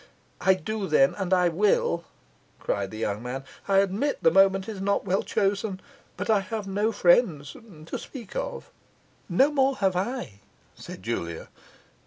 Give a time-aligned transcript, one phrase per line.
[0.39, 2.05] 'I do then, and I will,'
[2.59, 3.43] cried the young man.
[3.67, 5.79] 'I admit the moment is not well chosen;
[6.17, 7.51] but I have no friends
[7.85, 8.71] to speak of.'
[9.29, 10.39] 'No more have I,'
[10.73, 11.49] said Julia.